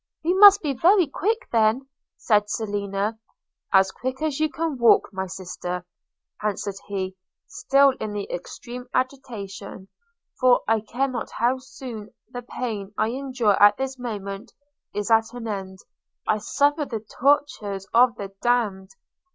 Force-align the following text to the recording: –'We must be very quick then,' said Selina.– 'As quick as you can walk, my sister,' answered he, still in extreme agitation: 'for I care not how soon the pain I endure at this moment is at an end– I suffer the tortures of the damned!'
–'We 0.23 0.33
must 0.33 0.63
be 0.63 0.73
very 0.73 1.05
quick 1.05 1.47
then,' 1.51 1.87
said 2.17 2.49
Selina.– 2.49 3.19
'As 3.71 3.91
quick 3.91 4.19
as 4.23 4.39
you 4.39 4.49
can 4.49 4.79
walk, 4.79 5.07
my 5.13 5.27
sister,' 5.27 5.85
answered 6.41 6.73
he, 6.87 7.15
still 7.45 7.91
in 7.99 8.15
extreme 8.17 8.87
agitation: 8.95 9.89
'for 10.39 10.61
I 10.67 10.79
care 10.79 11.07
not 11.07 11.29
how 11.29 11.59
soon 11.59 12.15
the 12.31 12.41
pain 12.41 12.95
I 12.97 13.09
endure 13.11 13.61
at 13.61 13.77
this 13.77 13.99
moment 13.99 14.53
is 14.91 15.11
at 15.11 15.33
an 15.35 15.47
end– 15.47 15.77
I 16.27 16.39
suffer 16.39 16.83
the 16.85 17.05
tortures 17.19 17.85
of 17.93 18.15
the 18.15 18.33
damned!' 18.41 18.89